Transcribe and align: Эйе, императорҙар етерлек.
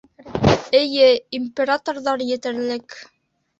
Эйе, 0.79 1.09
императорҙар 1.41 2.25
етерлек. 2.33 3.01